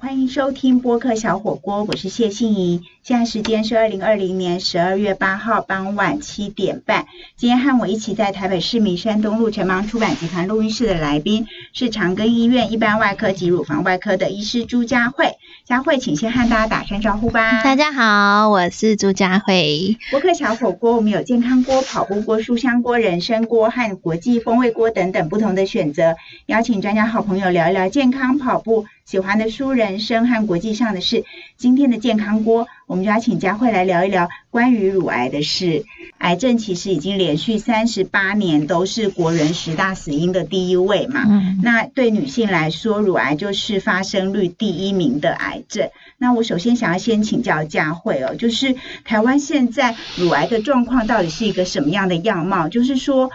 [0.00, 2.82] 欢迎收听播客小火锅，我是谢欣怡。
[3.02, 7.06] 现在时间是二零二零年十二月八号傍晚七点半。
[7.36, 15.32] 今天和我一起在台北市民山东路城邦出版集团录音室的来宾是长庚医院一般外科及乳房外科的医师朱佳慧。
[15.64, 17.62] 佳慧，请先和大家打声招呼吧。
[17.62, 19.96] 大家好，我是朱佳慧。
[20.10, 26.16] 播客小火锅，我们有健康锅、跑步锅、书香锅、人参锅和国际风味锅等等不同的选择，
[26.46, 28.86] 邀请专家好朋友聊一聊健康跑步。
[29.04, 31.24] 喜欢的书、人生和国际上的事。
[31.56, 35.84] 今天的健康锅，我们就要请佳慧来聊一聊关于乳癌的事。
[36.16, 41.24] 癌症其实已经连续三十八年都是国人十大死因的第一位嘛。
[41.62, 45.90] 那对女性来说，乳癌就是发生率第一名的癌症。
[46.16, 48.74] 那我首先想要先请教佳慧哦，就是
[49.04, 52.68] 台湾现在乳癌的状况到底是一个什么样的样貌？
[52.68, 53.30] 就是说。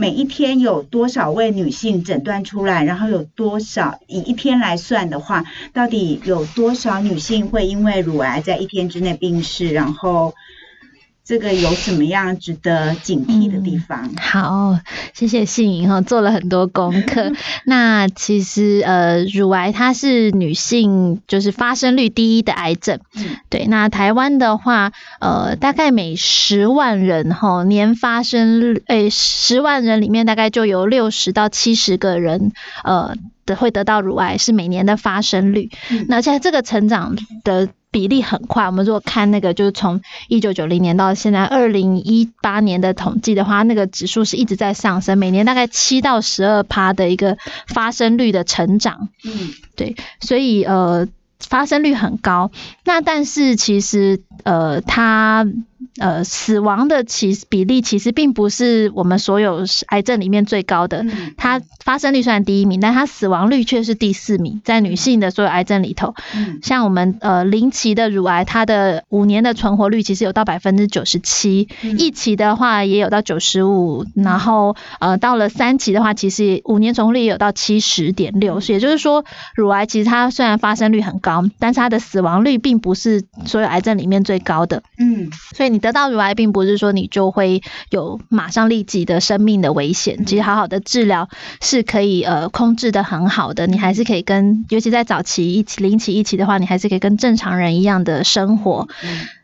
[0.00, 2.84] 每一天有多少位女性诊断出来？
[2.84, 9.68] 然后有多少以一天来算的话，到底有多少女性会因为乳癌在一天之内病逝？
[9.74, 10.32] 然后。
[11.30, 14.10] 这个有什么样值得警惕的地方？
[14.18, 14.80] 好，
[15.14, 17.30] 谢谢信莹哈，做了很多功课。
[17.64, 22.98] 那其实呃，乳癌它是女性就是发生率第一的癌症。
[23.14, 23.64] 嗯，对。
[23.66, 32.50] 那台湾的话，呃，大概每十万人哈年发生率，诶，十万人里面大概就有六十到七十个人，
[32.82, 33.14] 呃，
[33.46, 35.70] 的会得到乳癌，是每年的发生率。
[36.08, 37.68] 那现在这个成长的。
[37.90, 49.08] 比例很快，我们如果看那个，就是从一九九零年到现在二零一八年的统计的话，那个指数是一直在上升，每年大概七到十二趴的一个发生率的成长。
[49.24, 52.50] 嗯，对，所以呃，发生率很高。
[52.84, 55.46] 那但是其实呃，它。
[55.98, 61.04] 呃，死亡的其比例其实并不是我们所有癌症里面最高的，
[61.36, 66.14] 它发生率虽然第一名，但它死亡率却是第四名，在女性的所有癌症里头，
[66.62, 71.68] 像我们呃零期的乳癌，它的五年的存活率其实有到百分之九十七，
[71.98, 79.24] 一期的话也有到九十五，然后呃到了三期的话，其实五年存活率也有到七十点六，也就是说，
[79.56, 85.80] 乳癌其实它虽然发生率很高，但是它的死亡率并不是所有癌症里面最高的，嗯，所以你。
[85.80, 90.26] 得到乳癌，并不是说你就会有马上立即的生命的危险。
[90.26, 91.30] 其实好好的治疗
[91.62, 98.88] 是可以呃控制的很好的，你还是可以跟，尤其在早期一起、零期一起的话，你还是可以跟正常人一样的生活。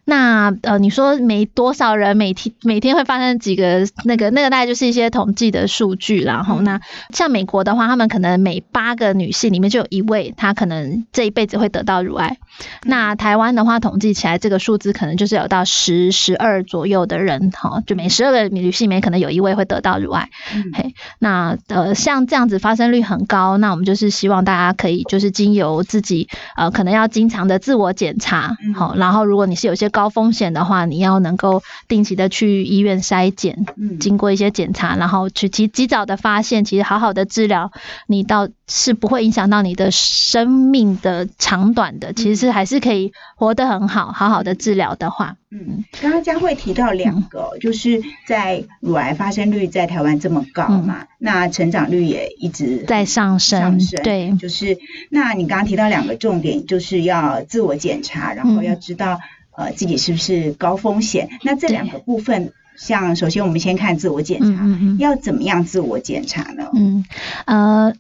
[0.08, 6.80] 那呃，你说每多少人每天每天会发生几个那个那个大概就是一些统计的数据，然后那
[7.10, 12.38] 像美国的话，他们可能每八个女性里面就有一位，她可能这一辈子会得到乳癌。
[12.84, 20.30] 那台湾的话，统计起来这个数字可能就是有到十十二左右的人，哈，就每十二个女性里面可能有一位会得到乳癌。
[20.72, 37.72] 嘿，那呃像这样子发生率很高，那我们就是希望大家可以就是经由自己呃可能要经常的自我检查，好，然后如果你是有些高风险的话，你要能够定期的去医院筛检，嗯，经过一些检查，然后去及及早的发现，其实好好的治疗，
[38.06, 54.76] 你到是不会影响到你的生命的长短的，其实还是可以活得很好，好好的治疗的话，嗯，刚刚佳慧提到两个，就是在乳癌发生率在台湾这么高嘛，那成长率也一直在上升，对，就是
[55.08, 59.18] 那你刚刚提到两个重点，就是要自我检查，然后要知道。
[59.56, 61.28] 呃，自己是不是高风险？
[61.42, 64.66] 那这两个部分，像首先我们先看自我检查，
[64.98, 66.68] 要怎么样自我检查呢？
[66.74, 67.04] 嗯，
[67.46, 67.92] 呃，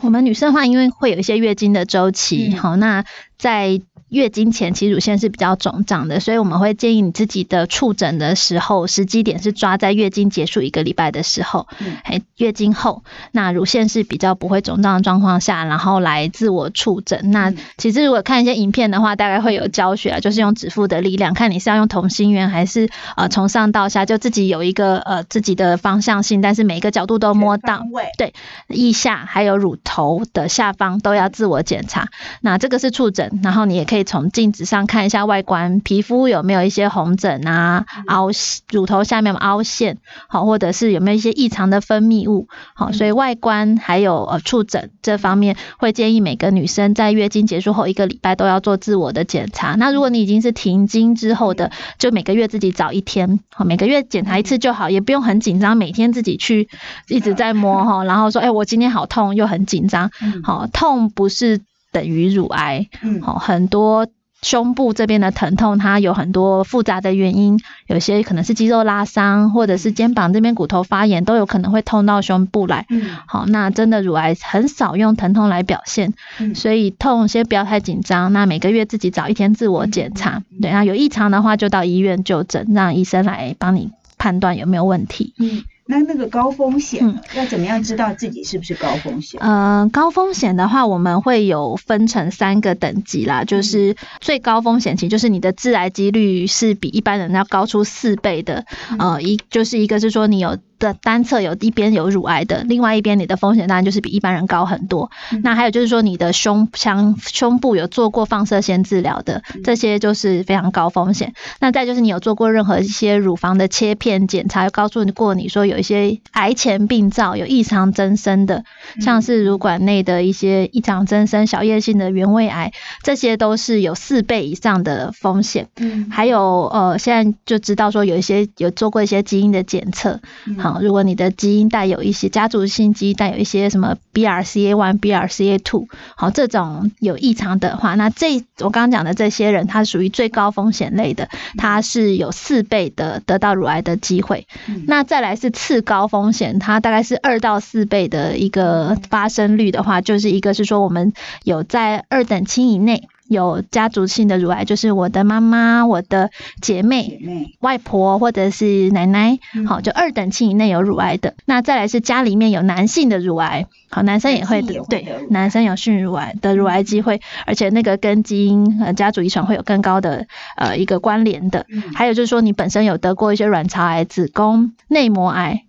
[0.00, 3.04] 我们女生的话，因为会有一些月经的周期，好，那
[3.38, 3.80] 在。
[4.08, 11.66] 月经前其实乳腺是比较肿胀的，所以我们会建议你自己的触诊的时候，时机点是抓在月经结束一个礼拜的时候，
[12.04, 13.02] 哎，月经后，
[13.32, 17.32] 那乳腺是比较不会肿胀的状况下，然后来自我触诊。
[17.32, 27.82] 那其实如果看一些影片的话，大概会有教学啊，就是用指腹的力量，看你是要用同心圆还是呃从上到下，就自己有一个呃自己的方向性，但是每一个角度都摸到，
[28.16, 28.34] 对，
[28.68, 32.08] 腋下还有乳头的下方都要自我检查。
[32.40, 33.95] 那这个是触诊，然后你也可以。
[33.96, 38.28] 可以从镜子上看一下外观，皮肤有没有一些红疹啊、凹
[38.70, 39.96] 乳头下面凹陷，
[40.28, 49.76] 好，或者是有没有一些异常的分泌物，好，所以外观还有呃触诊这方面，会建议每个女生在月经结束后一个礼拜都要做自我的检查。
[49.76, 56.68] 那如果你已经是停经之后的，就每个月自己找一天，好，每个月检查一次就好，也不用很紧张，每天自己去
[57.08, 60.10] 一直在摸哈，然后说，哎，我今天好痛，又很紧张，
[60.44, 61.62] 好，痛不是。
[61.96, 62.88] 等于乳癌，
[63.22, 64.06] 好很多
[64.42, 72.84] 胸部这边的疼痛，它有很多复杂的原因，有些可能是肌肉拉伤，或者是肩膀这边骨头发炎，都有可能会痛到胸部来。
[72.90, 78.30] 嗯，好，那真的乳癌很少用疼痛来表现，嗯所以痛先不要太紧张。
[78.34, 85.32] 那每个月自己找一天自我检查，对，那有异常的话就到医院就诊，让医生来帮你判断有没有问题。
[85.38, 89.40] 嗯，那那个高风险嗯要怎么样知道自己是不是高风险？
[89.40, 98.64] 呃，高风险的话，我们会有分成三个等级啦，就是最高风险期，就是你的致癌几率是比一般人要高出四倍的。
[98.98, 105.10] 呃，一就是一个是说你有的单侧有一边有乳癌的，另外一边你的风险当然就是比一般人高很多。
[105.32, 111.34] 嗯那还有就是说你的胸腔胸部有做过放射线治疗的，这些就是非常高风险。
[111.60, 118.64] 那再就是你有做过任何一些乳房的切片检查，有告诉过你说有一些癌前病灶有异常增生的，
[119.00, 122.72] 像是乳管内的一些异常增生、小叶性的原位癌，
[123.02, 125.68] 这些都是有四倍以上的风险。
[125.76, 135.86] 嗯还有呃，现在就知道说有一些有做过一些基因的检测，嗯好，如果你的基因带有一些家族性基因带有一些什么 BRCA one、BRCA two，
[136.16, 144.48] 好，这种有异常的话，那这我刚刚讲的这些人，他属于最高风险类的，他是有四倍的得到乳癌的机会。
[144.66, 151.12] 嗯那再来是次高风险，它大概是二到四倍的一个发生率的话，就是一个是说我们
[151.44, 156.30] 有在二等亲以内有家族性的乳癌，就是我的妈妈、我的
[156.60, 157.26] 姐妹姐。
[157.26, 161.34] 妹，外婆或者是奶奶，嗯好，就二等亲以内有乳癌的。
[161.44, 170.26] 那再来是家里面有男性的乳癌，好，男生也会得乳癌，男生有性乳癌的乳癌机会，而且那个跟基因呃家族遗传会有更高的
[170.56, 171.66] 呃一个关联的。
[171.68, 175.64] 嗯还有就是说，你本身有得过一些卵巢癌、子宫内膜癌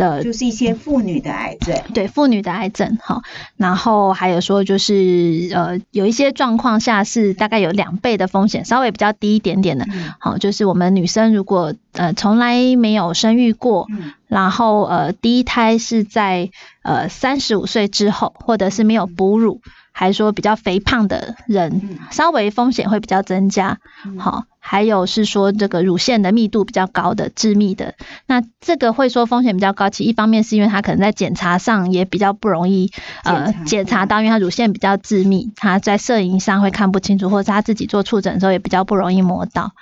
[0.00, 1.78] 的就是一些妇女的癌症。
[1.92, 3.20] 对妇女的癌症哈，
[3.56, 9.84] 然后还有说就是呃有一些状况下是大概有两倍的风险，稍微比较低一点点的。
[9.92, 16.50] 嗯好，就是我们女生如果呃从来没有生育过，嗯然后呃第一胎是在
[16.82, 19.60] 呃三十五岁之后，或者是没有哺乳，
[20.00, 23.80] 还说比较肥胖的人，嗯稍微风险会比较增加。
[24.06, 32.90] 嗯好，还有是说这个乳腺的密度比较高的致密的，那这个会说风险比较高，其实一方面是因为它可能在检查上也比较不容易
[33.24, 39.72] 呃检查到，因为它乳腺比较致密，它在摄影上会看不清楚，或者是他自己做触诊的时候也比较不容易摸到。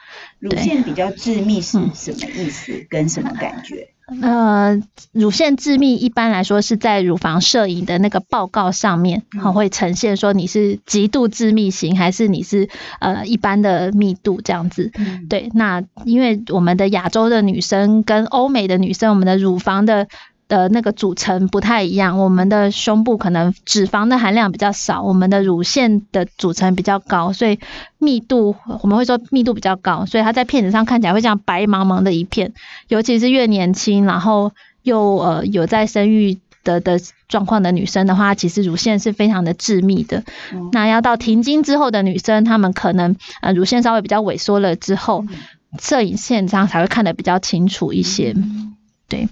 [0.41, 2.85] 乳腺比较致密是嗯什么意思？
[2.91, 3.91] 跟什么感觉？
[4.23, 4.81] 呃，
[5.13, 12.69] 乳腺致密一般来说是在乳房摄影的那个报告上面，嗯好、会呈现说你是极度致密型，还是你是
[13.01, 14.91] 呃一般的密度这样子。
[14.95, 20.09] 嗯，对，那因为我们的亚洲的女生跟欧美的女生，我们的乳房的
[20.49, 27.61] 的那个组成不太一样，我们的胸部可能脂肪的含量比较少，我们的乳腺的组成比较高，所以
[27.99, 32.53] 密度我们会说密度比较高，所以它在片子上看起来会像白茫茫的一片，
[32.89, 34.53] 尤其是越年轻，然后
[34.83, 36.39] 又呃有在生育。
[36.65, 40.25] 的的状况的女生的话，其实乳腺是非常的致密的。
[40.53, 45.39] 嗯那要到停经之后的女生，她们可能呃乳腺稍微比较萎缩了之后，嗯
[45.81, 48.35] 摄影线上才会看得比较清楚一些。
[48.37, 48.68] 嗯
[49.09, 49.29] 对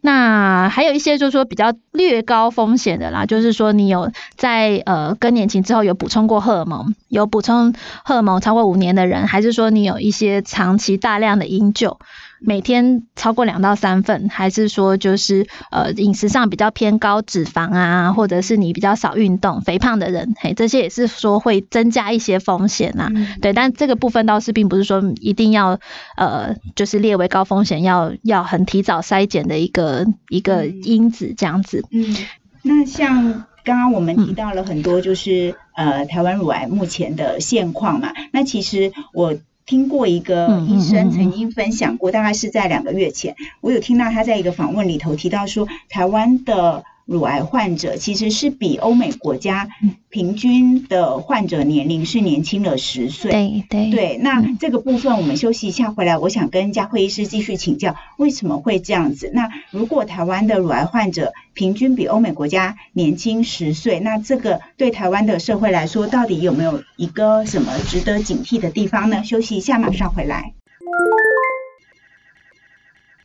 [0.00, 7.72] 那还有一些就是说比较略高风险的啦，就是说你有在呃更年期之后有补充过荷尔蒙，有补充
[8.04, 12.00] 荷尔蒙超过五年的人，还是说你有一些长期大量的饮酒，
[12.40, 23.10] 每天超过两到三份，还是说就是呃饮食上比较偏高脂肪啊，或者是你比较少运动、肥胖的人，嘿，这些也是说会增加一些风险啊。
[23.14, 25.78] 嗯对，但这个部分倒是并不是说一定要
[26.16, 31.84] 呃，就是列为高风险，要要很提早筛检的一个一个嗯因子这样子。
[31.90, 32.16] 嗯，
[32.62, 38.12] 那像刚刚我们嗯提到了很多，就是、呃台湾乳癌目前的现况嘛。
[38.32, 39.36] 那其实我
[39.70, 53.32] 听过一个医生曾经分享过，大概是在两个月前，我有听到他在一个访问里头提到说，台湾的乳癌患者其实是比欧美国家嗯平均的患者年龄是年轻了十岁。
[53.32, 59.28] 对对对，那嗯这个部分我们休息一下回来，我想跟佳慧医师继续请教，为什么会这样子？
[59.34, 69.24] 那如果台湾的乳癌患者平均比欧美国家年轻十岁，那这个对台湾的社会来说，到底有没有一个什么值得警惕的地方呢？
[69.24, 70.52] 休息一下，马上回来。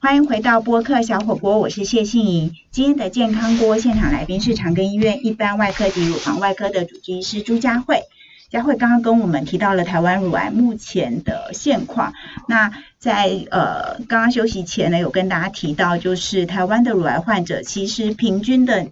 [0.06, 2.54] 欢迎回到播客小火锅，我是谢杏怡。
[2.70, 8.04] 今天的健康锅现场来宾是长庚医院一般外科及乳房外科的主治医师朱佳慧。
[8.52, 12.14] 佳慧刚刚跟我们提到了台湾乳癌目前的现况。
[12.48, 18.90] 那在呃刚刚休息前呢，有跟大家提到，就是台湾的乳癌患者其实平均的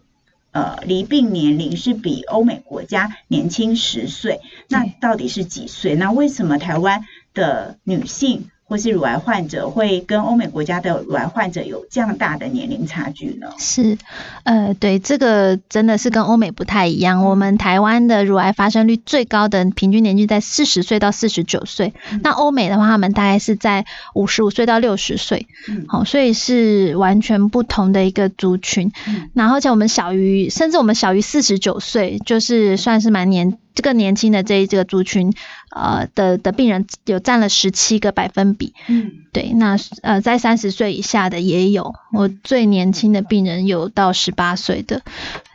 [0.52, 5.94] 呃离病年龄是比欧美国家年轻十岁，那到底是几岁？
[5.94, 7.06] 那为什么台湾
[7.36, 8.50] 的女性？
[8.74, 13.50] 或是乳癌患者会跟欧美国家的乳癌患者有这样大的年龄差距呢？
[13.60, 14.00] 是，
[14.46, 17.24] 呃，对，这个真的是跟欧美不太一样。
[17.24, 25.46] 我们台湾的乳癌发生率最高的平均年纪在四十岁到四十九岁，那欧美的话，他们大概是在五十五岁到六十岁，
[25.88, 28.92] 好，所以是完全不同的一个族群。
[29.36, 33.60] 然后，且我们小于，甚至我们小于四十九岁，就是算是蛮年。
[33.76, 35.34] 这个年轻的这一这个族群，
[35.72, 45.02] 呃的的病人有占了十七个百分比，嗯，对，那呃在三十岁以下的也有，我最年轻的病人有到十八岁的，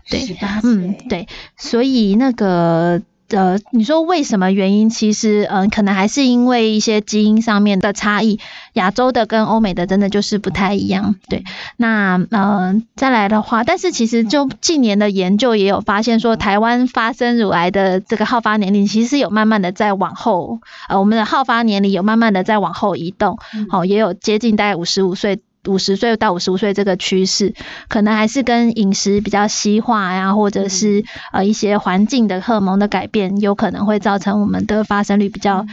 [0.08, 3.02] 对，嗯，对，所以那个。
[3.30, 4.88] 呃，你说为什么原因？
[4.88, 8.38] 其实，嗯，可能还是因为一些基因上面的差异，
[8.72, 11.14] 亚洲的跟欧美的真的就是不太一样。
[11.28, 11.44] 对，
[11.76, 25.40] 那呃，再来的话，但是其实就近年的研究也有发现说，台湾发生乳癌的这个好发年龄其实有慢慢的在往后，呃，我们的好发年龄有慢慢的在往后移动，好，也有接近大概五十五岁。
[25.66, 27.54] 五十岁到五十五岁这个趋势，
[27.88, 35.66] 可能还是跟饮食比较西化呀，或者是呃一些环境的荷尔蒙的改变，有可能会造成我们的发生率比较，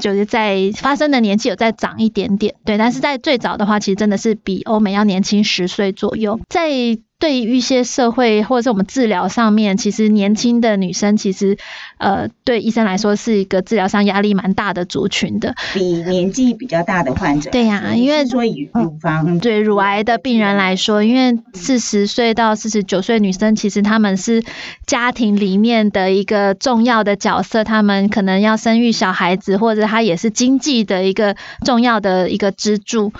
[0.00, 2.78] 就是在发生的年纪有再长一点点，对。
[2.78, 6.98] 但是在最早的话，其实真的是比欧美要年轻十岁左右，在。
[7.20, 11.56] 对于一些社会或者是我们治疗上面，其实年轻的女生其实，
[11.98, 15.54] 呃，对医生来说是一个治疗上压力蛮大的族群的。
[15.74, 17.50] 比年纪比较大的患者。
[17.50, 24.42] 对呀，因为说以乳房对乳癌的病人来说，因为四十岁到四十九岁女生，其实她们是
[24.86, 31.36] 家庭里面的一个重要的角色，她们可能要生育小孩子，或者她也是经济的一个
[31.66, 33.12] 重要的一个支柱。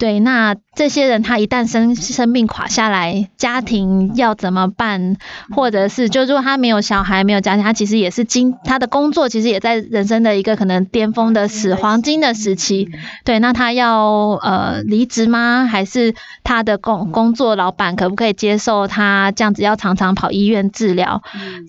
[0.00, 3.28] 对，那这些人他一旦生生病垮下来。
[3.36, 5.16] 家庭要怎么办？
[5.54, 12.88] 或者是，就如果他没有小孩，没有家庭，他其实也是经他的工作，其实也在人生的一个可能巅峰的时黄金的时期。
[13.24, 15.66] 对，那他要呃离职吗？
[15.70, 21.22] 还是他的工工作老板可不可以接受他这样子要常常跑医院治疗？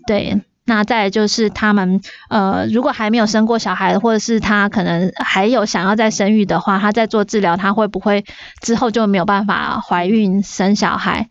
[0.07, 0.41] 对。
[0.65, 8.25] 那再就是他们，呃，如果还没有生过小孩，或者是他可能还有想要再生育的话，他在做治疗，他会不会
[8.61, 11.29] 之后就没有办法怀孕生小孩？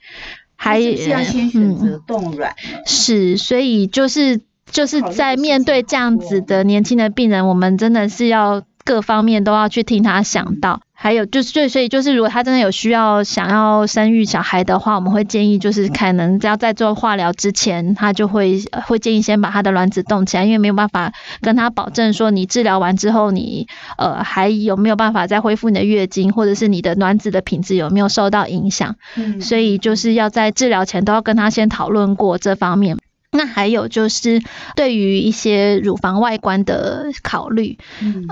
[0.56, 2.54] 还是要先选择冻卵？
[2.86, 10.80] 是，所以就是就是在面对这样子的年轻的病人，我们真的是要各方面都要去听他想到。
[11.04, 23.68] 还有就是，所以就是，如果他真的有需要想要生育小孩的话，我们会建议就是可能要在做化疗之前，他就会会建议先把他的卵子冻起来，因为没有办法跟他保证说你治疗完之后，你
[23.98, 28.96] 呃还有没有办法再恢复你的月经，或者是你的卵子的品质有没有受到影响。
[29.16, 32.96] 嗯，所以就是要在治疗前都要跟他先讨论过这方面。
[33.30, 34.40] 那还有就是
[34.74, 37.76] 对于一些乳房外观的考虑，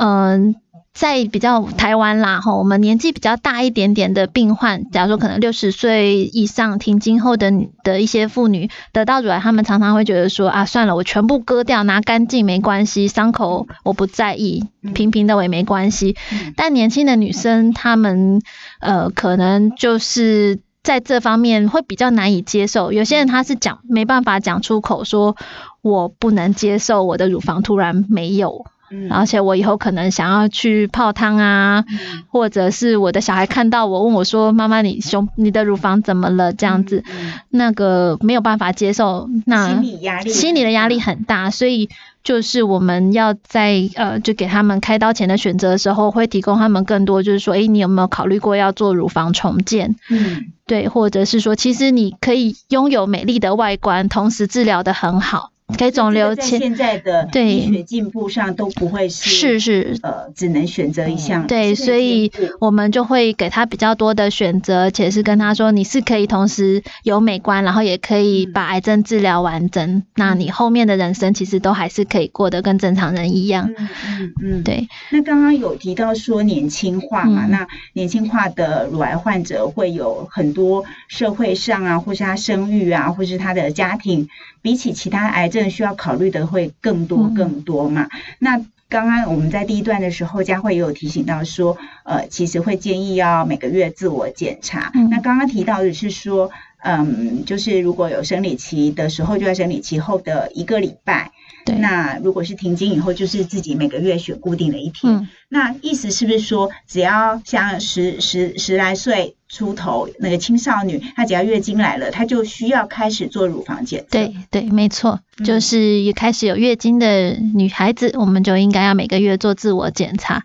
[0.01, 0.55] 嗯。
[0.95, 7.51] 在比较台湾啦，哈，我们年纪比较大一点点的病患，假如说可能六十岁以上停经后的
[7.83, 16.15] 的一些妇女得到乳癌，他们常常会觉得说啊，算了，我全部割掉，拿干净没关系，伤口我不在意，平平的我也没关系。
[16.57, 18.43] 但年轻的女生，她们
[18.81, 22.93] 呃，可能就是在这方面会比较难以接受。
[22.93, 25.37] 有些人他是讲没办法讲出口，说
[25.81, 28.67] 我不能接受我的乳房突然没有。
[29.11, 31.85] 而且我以后可能想要去泡汤啊，
[32.29, 37.05] 或者是我的小孩看到我问我说：“妈妈，你胸你的乳房怎么了？”这样子，
[37.51, 41.89] 那个没有办法接受，那心理压力心理的压力很大，所以
[42.23, 49.97] 就是我们要在呃，就给他们开刀前的选择的时候，会提供他们更多，就是说，哎，你有没有考虑过要做乳房重建？
[50.11, 55.51] 嗯，对，或者是说，其实你可以拥有美丽的外观，同时治疗的很好。
[55.77, 61.47] 给肿瘤在现在的医学进步上都不会是是是呃，只能选择一项。
[61.47, 70.03] 对，所以我们就会给他比较多的选择，且是跟他说，你是可以同时有美观，然后也可以把癌症治疗完整。
[70.15, 73.73] 那你后面的人生其实都还是可以过得跟正常人一样。
[73.77, 74.89] 嗯嗯嗯，对。
[75.11, 77.47] 那刚刚有提到说年轻化嘛？
[77.47, 84.29] 那年轻化的乳癌患者会有很多社会上啊，或是他生育啊，或是他的家庭。
[84.63, 88.09] 比起其他癌症，需要考虑的会更多更多嘛？
[88.39, 94.93] 那刚刚我们在第一段的时候，佳慧也有提醒到说，呃，其实会建议要每个月自我检查。
[95.11, 96.51] 那刚刚提到的是说，
[96.83, 101.33] 嗯，就是如果有生理期的时候，就在生理期后的一个礼拜。
[101.65, 101.77] 对。
[101.77, 105.29] 那如果是停经以后，就是自己每个月选固定的一天。
[105.49, 114.07] 那意思是不是说，只要像十十十来岁出头那个青少女，她只要月经来了，她就需要开始做乳房检测？
[114.11, 120.45] 对对，没错，就是一开始有月经的女孩子，我们就应该要每个月做自我检查。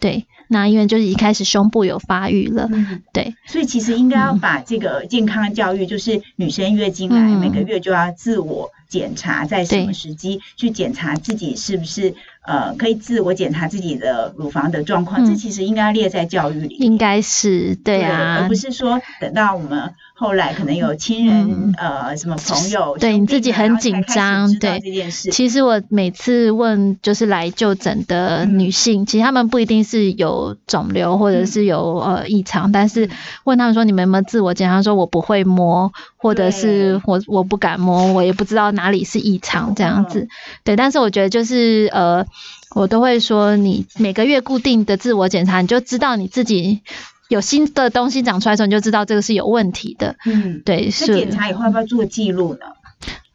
[0.00, 0.26] 对。
[0.50, 2.70] 那因为就是一开始胸部有发育了，
[3.12, 12.14] 对，所以其实应该要把这个健康教育，就是女生月经来每个月就要自我检查，在什么时机去检查自己是不是
[12.48, 19.94] 呃可以自我检查自己的乳房的状况，这其实应该列在教育里，应该是对啊，而不是说等到我们。
[20.20, 25.30] 后来可能有亲人呃什么朋友，对你自己很紧张，对这件事。
[25.30, 33.08] 其实我每次问就是来就诊的女性，其实她们不一定是有肿瘤或者是有呃异常，但是
[33.44, 40.26] 问她们说你们有没有自我检查，说我不会摸，或者是我我不敢摸，我也不知道哪里是异常这样子。
[40.64, 42.26] 对，但是我觉得就是呃，
[42.74, 46.82] 我都会说你每个月固定的自我检查，你就知道你自己。
[47.28, 50.16] 有新的东西长出来的时候，你就知道这个是有问题的。
[50.24, 51.14] 嗯，对，是。
[51.14, 52.60] 检查以后要不要做记录呢？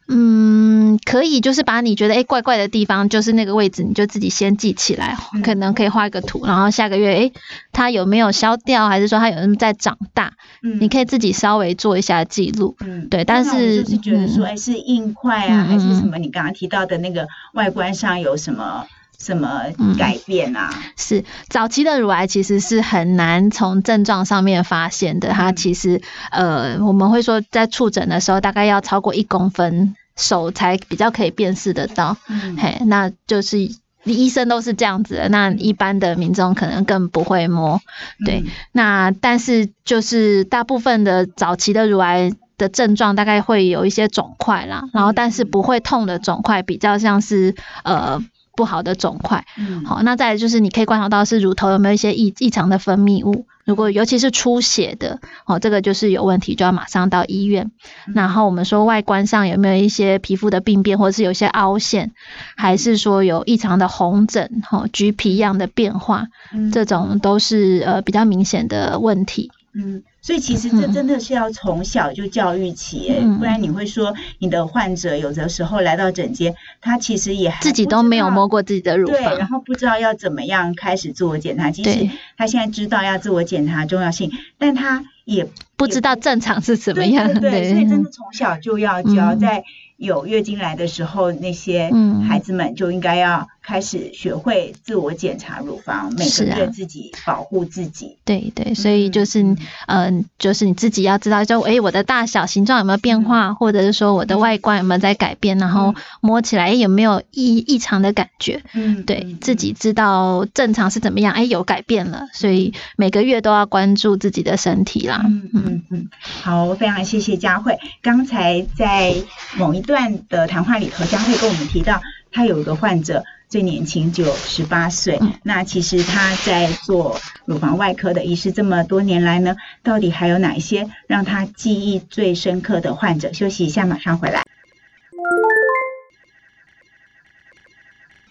[0.06, 7.32] 嗯，可以，就是把你觉得哎怪怪的地方，就是那个位置，你就自己先记起来，可能可以画一个图，然后下个月哎
[7.72, 10.34] 它有没有消掉，还是说它有人在长大？
[10.62, 12.76] 嗯，你可以自己稍微做一下记录。
[12.80, 16.18] 嗯，对，但是就是觉得说哎是硬块啊，还是什么？
[16.18, 18.86] 你刚刚提到的那个外观上有什么？
[19.18, 19.62] 什么
[19.98, 20.70] 改变啊？
[20.96, 25.30] 是早期的乳癌其实是很难从症状上面发现的。
[25.30, 32.16] 它其实呃，我们会说在触诊的时候，大概要超过一公分手才比较可以辨识得到。
[32.58, 33.58] 嘿，那就是
[34.04, 35.28] 医生都是这样子的。
[35.30, 37.80] 那一般的民众可能更不会摸。
[38.26, 47.54] 对，那但是就是大部分的早期的乳癌的症状，大概会有一些肿块啦，然后但是不会痛的肿块，比较像是
[47.84, 48.22] 呃。
[48.56, 49.44] 不好的肿块，
[49.84, 57.72] 好，那再来就是你可以观察到是乳头有没有一些异异常的分泌物，如果尤其是出血的，哦，这个就是有问题，就要马上到医院。
[58.14, 62.12] 然后我们说外观上有没有一些皮肤的病变，或者是有些凹陷，
[62.56, 66.28] 还是说有异常的红疹，哈，橘皮样的变化，
[66.72, 69.50] 这种都是呃比较明显的问题。
[69.74, 70.02] 嗯。
[70.22, 81.70] 所以其实这真的是要从小就教育起，不然你会说你的患者有的时候来到诊间，他其实也自己都没有摸过自己的乳房，对然后不知道要怎么样开始自我检查。
[81.70, 85.46] 即使他现在知道要自我检查重要性，但他也
[85.76, 87.34] 不知道正常是怎么样。
[87.34, 89.64] 对，所以真的从小就要教在。
[89.96, 91.88] 有月经来的时候，那些
[92.28, 98.18] 孩子们就应该要开始学会自我检查乳房，每个月自己保护自己。
[98.24, 108.62] 对对，所以就是，嗯，就是你自己要知道，就哎，我的大小、形状有没有变化，或者是说我的外观有没有在改变，然后摸起来有没有异异常的感觉。
[108.74, 115.22] 嗯，对自己知道正常是怎么样，哎，有改变了，所以每个月都要关注自己的身体啦。
[115.24, 119.14] 嗯嗯嗯，好，非常谢谢佳慧，刚才在
[119.56, 120.04] 某一段。
[120.28, 122.00] 的谈话里头，佳慧跟我们提到，
[122.32, 123.24] 她有一个患者
[123.54, 125.20] 最年轻就十八岁。
[125.44, 133.32] 那其实他在做乳房外科的医师这么多年来呢，到底还有哪一些让他记忆最深刻的患者？
[133.32, 134.42] 休息一下，马上回来。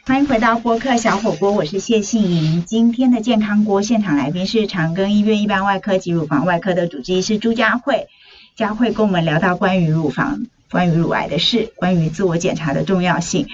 [0.05, 2.65] 欢迎回到播客小火锅，我是谢杏莹。
[2.65, 8.09] 今天的健康锅现场来宾是长庚医院一般外科及乳房外科的主治医师朱佳慧。
[8.57, 10.47] 佳慧跟我们聊到关于乳房。
[10.69, 13.47] 关于乳癌的事，关于自我检查的重要性。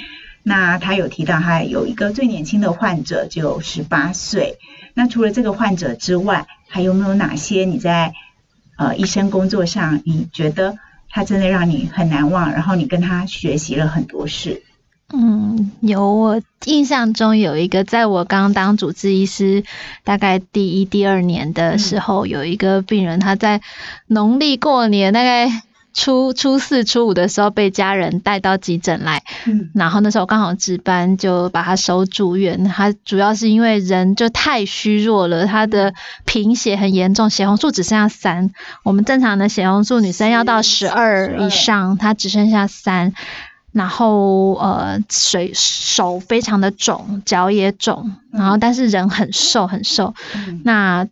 [0.49, 4.57] 那他有提到，他有一个最年轻的患者，就十八岁。
[4.95, 8.13] 那除了这个患者之外，还有没有哪些你在
[8.79, 10.75] 呃医生工作上，你觉得
[11.07, 12.51] 他真的让你很难忘？
[12.51, 14.63] 然后你跟他学习了很多事。
[15.13, 16.15] 嗯，有。
[16.15, 19.63] 我印象中有一个，在我刚当主治医师
[20.03, 23.61] 大概第一、第二年的时候，有一个病人，他在
[24.07, 25.61] 农历过年大概。
[25.99, 32.63] 初初四、初五的时候被家人带到急诊来，嗯，然后那时候刚好值班，就把他收住院。
[32.63, 38.49] 他主要是因为人就太虚弱了，他的贫血很严重，血红素只剩下三。
[38.85, 43.13] 我们正常的血红素女生要到十二以上，他只剩下三。
[43.71, 50.15] 然后呃，水手非常的肿，脚也肿，然后但是人很瘦很瘦。
[50.63, 51.05] 那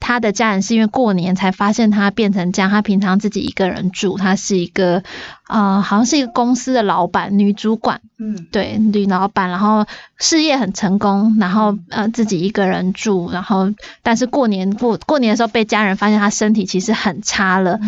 [0.00, 5.02] 他的家人是因为过年才发现他变成这样，他平常自己一个人住，他是一个
[5.44, 17.78] 啊，好像是一个公司的老板，女主管，嗯，对，女老板，然后事业很成功，然后呃自己一个人住，然后但是过年过过年的时候被家人发现他身体其实很差了，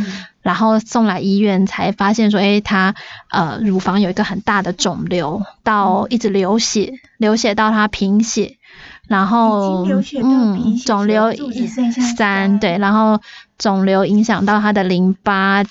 [0.43, 2.95] 然后送来医院才发现说，哎，他
[3.31, 8.57] 呃乳房有一个很大的肿瘤，到一直流血，流血到他贫血。
[9.11, 9.85] 然后，
[10.23, 11.33] 嗯，肿瘤
[12.17, 13.21] 三对，然后
[13.59, 15.65] 肿瘤影响到他的淋巴，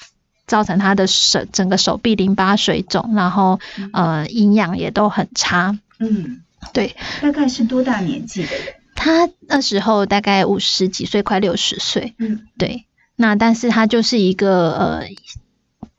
[0.46, 3.60] 造成他的手整个手臂淋巴水肿，然后
[3.94, 5.80] 呃营养也都很差。
[6.00, 6.42] 嗯，
[6.74, 6.94] 对。
[7.22, 8.76] 大概是多大年纪的人？
[8.94, 12.14] 他那时候大概五十几岁，快六十岁。
[12.20, 12.84] 嗯，对。
[13.16, 15.08] 那但是他就是一个呃。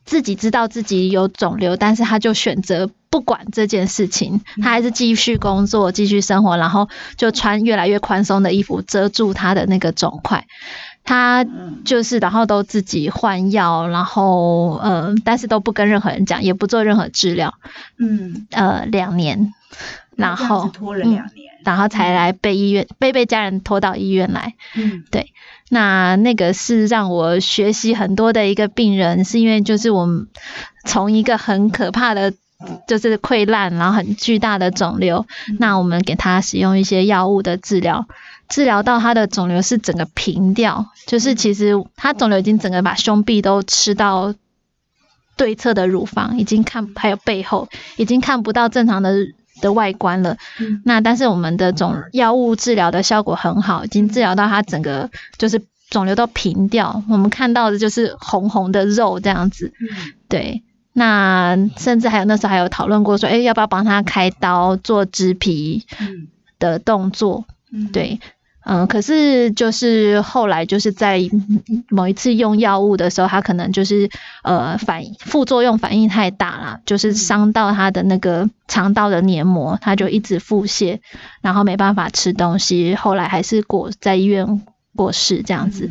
[0.03, 10.47] 自己知道自己有肿瘤，但是他就选择不管这件事情，他还是继续工作、继续生活，然后就穿越来越宽松的衣服遮住他的那个肿块。
[11.03, 11.45] 他
[11.85, 17.55] 就是，然后都自己换药，然后呃，但是都不跟任何人讲，也不做任何治疗。
[17.99, 19.53] 嗯，呃，两年，
[20.15, 24.55] 然后拖了两年，然后才来被医院被被家人拖到医院来。
[24.77, 25.33] 嗯，对。
[25.71, 30.29] 那那个是让我学习很多的一个病人，是因为就是我们
[30.85, 32.35] 从一个很可怕的，
[32.87, 35.27] 就是溃烂，然后很巨大的肿瘤，
[35.59, 38.07] 那我们给他使用一些药物的治疗，
[38.49, 44.35] 治疗到他的肿瘤是整个平掉，就是其实他肿瘤已经整个把胸壁都吃到
[45.37, 49.15] 对侧的乳房，已经看还有背后已经看不到正常的。
[49.61, 50.39] 的外观了，
[50.87, 59.75] 那但是我们的肿药物治疗的效果很好，已经治疗到他整个就是肿瘤都平掉，我们看到的就是红红的肉这样子。
[60.31, 65.85] 对，那甚至还有那时候还有讨论过说，哎，要不要帮他开刀做植皮
[66.59, 67.45] 的动作？
[67.93, 68.21] 对。
[68.63, 71.19] 嗯，可是就是后来就是在
[71.89, 74.11] 某一次用药物的时候，他可能就是
[74.43, 81.01] 呃反副作用反应太大了，就是伤到他的那个肠道的黏膜，他就一直腹泻，
[81.41, 84.63] 然后没办法吃东西，后来还是过在医院
[84.97, 85.89] 过世这样子。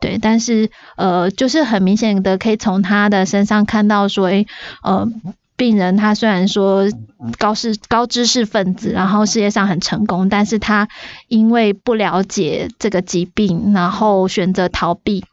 [0.00, 4.46] 对，但是呃就是很明显的可以从他的身上看到说，诶
[4.82, 5.08] 呃。
[5.54, 6.88] 病人他虽然说
[7.38, 10.88] 高是高知识分子，然后事业上很成功，但是他
[11.28, 15.24] 因为不了解这个疾病，然后选择逃避。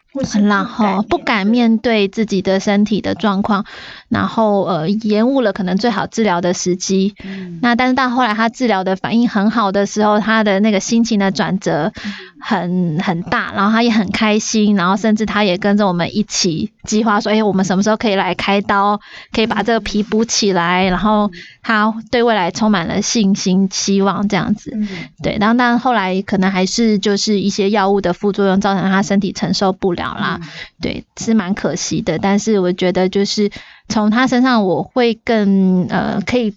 [0.47, 3.65] 然后不敢面对自己的身体的状况，
[4.09, 7.13] 然后呃延误了可能最好治疗的时机。
[7.61, 11.93] 那但是到后来他治疗的反应很好的时候，他的那个心情的转折
[12.41, 18.99] 很很大，然后他也很开心，然后甚至他也跟着我们一起计划说，哎，我们什么时候可以来开刀，
[19.31, 21.29] 可以把这个皮补起来，然后
[21.61, 24.75] 他对未来充满了信心、希望这样子。
[25.21, 29.98] 对，然后但后来可能还是就是一些药物的副作用造成他身体承受不了。
[30.07, 30.39] 啦，
[30.81, 32.17] 对，是蛮可惜的。
[32.19, 33.49] 但是我觉得，就是
[33.87, 36.53] 从他身上，我会更呃，可以，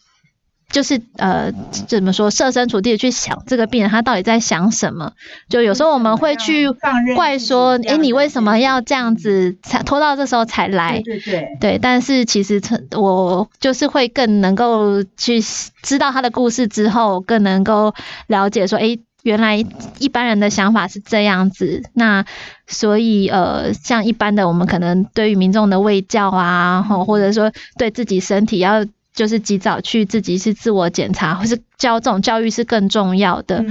[0.70, 1.52] 就是呃，
[1.86, 5.12] 怎么说，设身处地的去想这个病人他到底在想什么。
[5.48, 6.70] 就有时候我们会去
[7.14, 11.02] 怪说，哎，你为什么要这样子才拖到这时候才来？
[11.04, 11.78] 对对对。
[11.80, 12.60] 但是其实，
[12.96, 15.40] 我就是会更能够去
[15.82, 17.94] 知道他的故事之后，更能够
[18.26, 18.98] 了解说，哎。
[19.22, 19.64] 原来
[19.98, 22.24] 一般人的想法是这样子，那
[22.66, 33.64] 所以呃，像一般的我们可能对于民众的卫教啊，或者说对自己身体要就是及早去自己是自我检查，或是教这种教育是更重要的。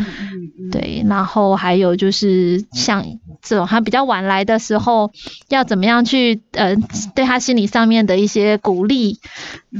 [0.72, 3.04] 对，然后还有就是像
[3.42, 5.12] 这种他比较晚来的时候，
[5.50, 6.76] 要怎么样去呃
[7.16, 9.20] 对他心理上面的一些鼓励。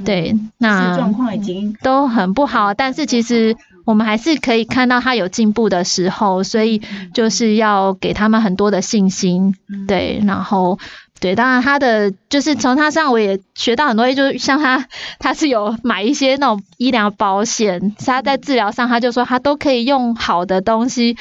[0.04, 3.56] 对，那状况已经都很不好，但是其实。
[3.92, 6.82] 我们还是可以看到他有进步的时候，所以
[7.14, 9.54] 就是要给他们很多的信心，
[9.88, 10.80] 对，然后
[11.20, 14.88] 对，当然他的就是从他身上我也学到很多，就是像他
[15.20, 21.16] 他是有买一些那种医疗保险，他在治疗上他就说他都可以用好的东西，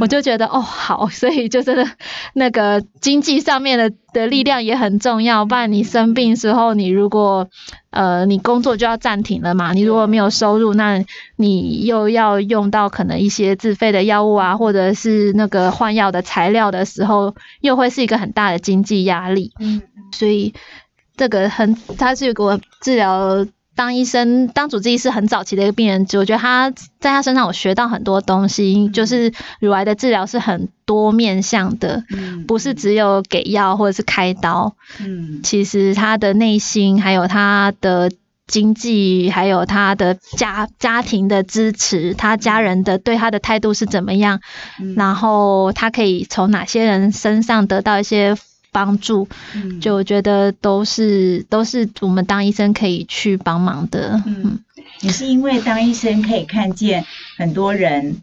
[0.00, 1.88] 我就觉得哦好，所以就真的
[2.34, 7.48] 那个经济上面的的力量也很重要，不然你生病时候你如果。
[7.92, 9.72] 呃，你工作就要暂停了嘛？
[9.72, 19.50] 你如果没有收入，那你又要用到可能一些自费的药物啊，或者是那个换药的材料的时候，又会是一个很大的经济压力。
[19.58, 20.54] 嗯，所以
[21.16, 23.44] 这个很，他是给我治疗。
[23.76, 32.04] 当医生、当主治医师很早期的一个病人，我觉得他在他身上我学到很多东西，就是乳癌的治疗是很多面向的，
[32.46, 34.74] 不是只有给药或者是开刀。
[35.00, 38.10] 嗯，其实他的内心还有他的
[38.46, 44.40] 经济，还有他的家家庭的支持，他家人的对他的态度是怎么样，
[44.96, 48.36] 然后他可以从哪些人身上得到一些
[48.72, 49.28] 帮助，
[49.80, 54.22] 就我觉得都是都是我们当医生可以去帮忙的。
[54.26, 54.60] 嗯，
[55.00, 57.04] 你是因为当医生可以看见
[57.36, 58.16] 很多人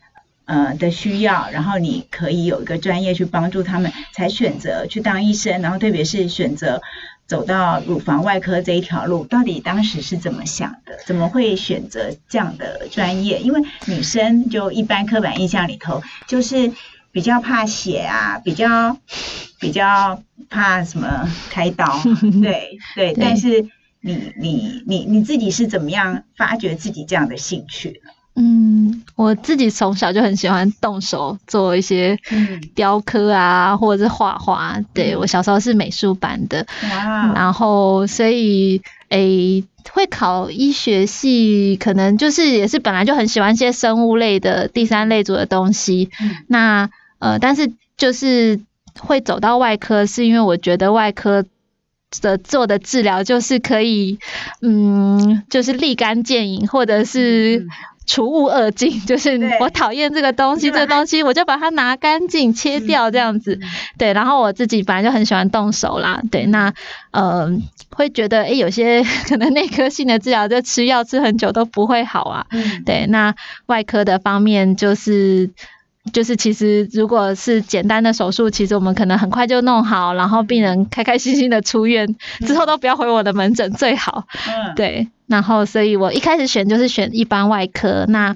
[0.45, 6.81] 呃的需要，然后你可以有一个专业去帮助他们，才选择去当医生，然后特别是选择。
[7.27, 10.97] 走到乳房外科这一条路，到底当时是怎么想的？
[11.05, 13.41] 怎么会选择这样的专业？
[13.41, 16.71] 因为女生就一般刻板印象里头，就是
[17.17, 18.95] 比较怕血啊，比较
[19.59, 21.99] 比较怕什么开刀，
[22.43, 23.15] 对对。
[23.19, 23.65] 但是
[24.01, 28.03] 你你你你自己是怎么样发掘自己这样的兴趣
[28.35, 32.19] 嗯，我自己从小就很喜欢动手做一些
[32.75, 34.79] 雕刻啊，或者是画画。
[34.93, 36.67] 对我小时候是美术班的，
[37.33, 46.11] 然后所以诶会考医学系，可能就是也是本来就很喜欢一些生物类的第三类组的东西。
[46.45, 48.59] 那呃，但是就是
[48.99, 51.45] 会走到外科，是因为我觉得外科
[52.21, 54.19] 的做的治疗就是可以，
[54.61, 57.65] 嗯，就是立竿见影，或者是。
[58.09, 63.59] 除物二净，就是我讨厌这个东西，这个东西我就把它拿干净切掉这样子。
[63.97, 66.21] 对，然后我自己本来就很喜欢动手啦。
[66.31, 66.73] 对，那
[67.11, 67.51] 呃
[67.89, 72.47] 会觉得哎，有些 可能内科性的治疗就吃药吃很久都不会好啊。
[72.85, 75.49] 对，那外科的方面就是。
[76.13, 82.15] 就是其实如果是简单的手术，其实我们可能很快就弄好，然后病人开开心心的出院，
[82.45, 84.25] 之后都不要回我的门诊最好。
[84.47, 85.07] 嗯， 对。
[85.27, 88.05] 然后所以我一开始选就是选一般外科。
[88.07, 88.35] 那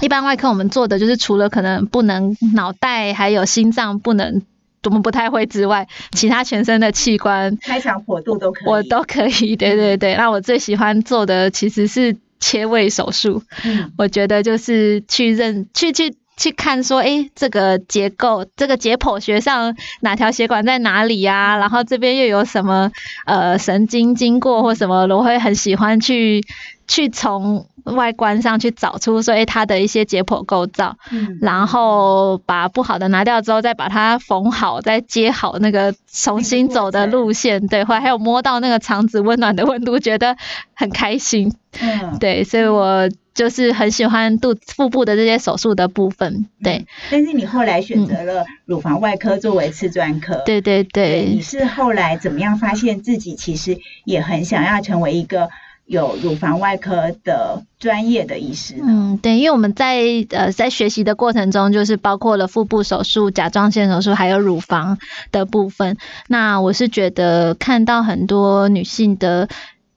[0.00, 4.42] 一般外科我们做的就是除了可能不能脑袋还有心脏不能，
[4.84, 9.56] 我们不太会之外，其他全身的器官开肠破肚都可以，我都可以。
[9.56, 10.14] 对对对。
[10.14, 13.42] 那我最喜欢做的其实是切胃手术。
[13.64, 16.14] 嗯，我觉得就是去认去去。
[16.40, 21.58] 去看说，哎，这个结构，这个解剖学上哪条血管在哪里呀？
[21.58, 22.90] 然后这边又有什么
[23.26, 26.42] 呃神经经过或什么，我会很喜欢去
[26.88, 40.38] 去从外观上去找出说，哎，它的一些解剖构造，嗯，然后把不好的拿掉之后，再把它缝好，再接好那个重新走的路线，对，或还有摸到那个肠子温暖的温度，觉得
[40.72, 43.10] 很开心，嗯，对，所以我。
[43.40, 46.86] 就是很喜欢肚腹部的这些手术的部分，对。
[47.10, 51.30] 但是你后来选择了乳房外科作为次专科，对对对。
[51.32, 55.48] 你是后来怎么样发现自己其实也很想要成为一个
[55.86, 58.74] 有乳房外科的专业的医师？
[58.82, 64.98] 嗯，对，因为我们在呃在学习的过程中，就是包括了腹部手术、甲状腺手术，还有乳房
[65.32, 65.96] 的部分。
[66.28, 69.48] 那我是觉得看到很多女性的。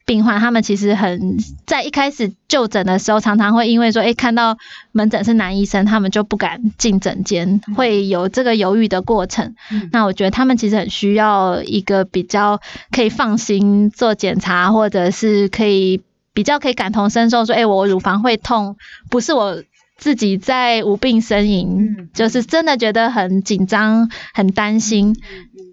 [0.05, 4.57] 病患他们其实很在一开始就诊的时候，常常会因为说，哎，看到
[4.91, 9.55] 门诊是男医生，他们就不敢进诊间，会有这个犹豫的过程。
[9.91, 12.59] 那我觉得他们其实很需要一个比较
[12.91, 16.01] 可以放心做检查，或者是可以
[16.33, 18.75] 比较可以感同身受，说，哎，我乳房会痛，
[19.09, 19.63] 不是我。
[19.97, 25.15] 自己在无病呻吟，就是真的觉得很紧张、很担心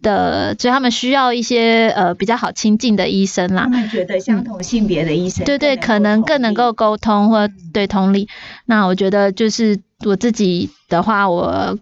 [0.02, 3.64] 的，所以他们需要一些呃比较好亲近的医生啦。
[3.64, 8.28] 他们觉得相同性别的医生，对对，可能更能够沟通或对同理。
[8.66, 11.78] 那我觉得就是我自己的话，我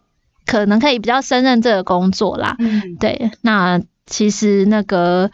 [0.46, 2.56] 可能可以比较胜任这个工作啦。
[2.60, 3.30] 嗯，对。
[3.42, 5.30] 那其实那个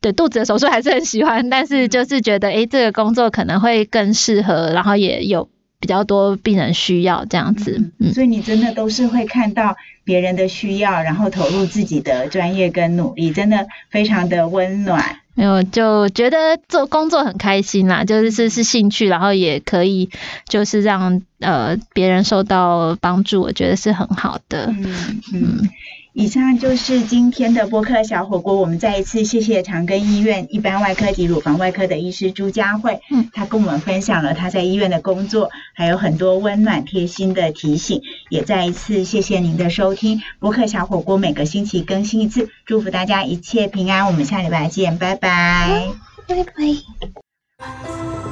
[0.00, 5.48] 对肚子的手术还是很喜欢，但是就是觉得哎，这个工作可能会更适合，然后也有。
[5.78, 15.20] 比较多病人需要这样子，所以你真的都是会看到别人的需要，然后投入自己的专业跟努力，真的非常的温暖。
[15.34, 20.08] 没有就觉得做工作很开心啦，就是是是兴趣，然后也可以
[20.48, 24.66] 就是让呃别人受到帮助，我觉得是很好的。
[24.68, 25.68] 嗯嗯。
[26.18, 28.54] 以上就是今天的播客小火锅。
[28.56, 38.00] 我们再一次谢谢长庚医院一般外科及乳房外科的医师朱佳慧，嗯，他跟我们分享了他在医院的工作，还有很多温暖贴心的提醒。
[38.30, 40.22] 也再一次谢谢您的收听。
[40.38, 44.06] 播客小火锅每个星期更新一次，祝福大家一切平安。
[44.06, 45.88] 我们下礼拜见，拜拜，
[46.26, 46.42] 拜
[47.58, 48.25] 拜。